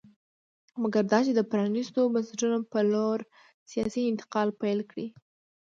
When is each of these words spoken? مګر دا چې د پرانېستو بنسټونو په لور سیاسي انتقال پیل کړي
مګر 0.81 1.03
دا 1.11 1.19
چې 1.25 1.31
د 1.35 1.41
پرانېستو 1.51 2.01
بنسټونو 2.13 2.57
په 2.71 2.79
لور 2.91 3.19
سیاسي 3.71 4.01
انتقال 4.11 4.47
پیل 4.61 4.79
کړي 4.91 5.07